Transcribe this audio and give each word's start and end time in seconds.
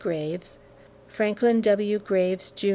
Graves, 0.01 0.57
Franklin 1.07 1.61
W. 1.61 1.99
Graves, 1.99 2.49
Jr. 2.55 2.69